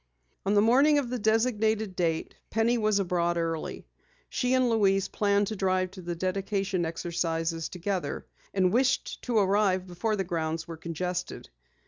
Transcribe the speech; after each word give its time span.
On 0.47 0.55
the 0.55 0.63
morning 0.63 0.97
of 0.97 1.11
the 1.11 1.19
designated 1.19 1.95
date, 1.95 2.33
Penny 2.49 2.75
was 2.79 2.97
abroad 2.97 3.37
early. 3.37 3.85
She 4.29 4.55
and 4.55 4.67
Louise 4.67 5.07
planned 5.07 5.45
to 5.49 5.55
drive 5.55 5.91
to 5.91 6.01
the 6.01 6.15
dedication 6.15 6.87
exercises 6.87 7.69
together, 7.69 8.25
and 8.51 8.73
wished 8.73 9.21
to 9.25 9.37
arrive 9.37 9.85
before 9.85 10.15
the 10.15 10.23
grounds 10.23 10.67
were 10.67 10.77
congested. 10.77 11.51